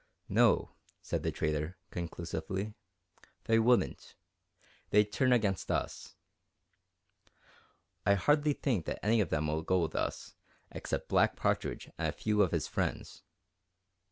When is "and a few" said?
11.99-12.41